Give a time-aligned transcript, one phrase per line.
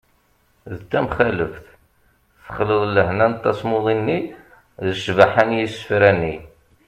[0.79, 1.65] d tamxaleft:
[2.45, 4.19] texleḍ lehna n tasmuḍi-nni
[4.83, 6.35] d ccbaḥa n yisefra-nni